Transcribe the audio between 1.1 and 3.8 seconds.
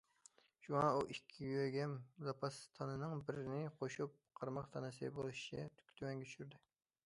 ئىككى يۆگەم زاپاس تانىنىڭ بىرىنى